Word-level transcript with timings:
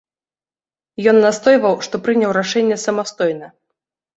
Ён 1.11 1.17
настойваў, 1.25 1.75
што 1.89 1.95
прыняў 2.07 2.35
рашэнне 2.41 2.77
самастойна. 2.89 3.47